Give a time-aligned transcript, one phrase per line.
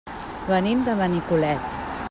[0.47, 1.81] Venim de Benicolet.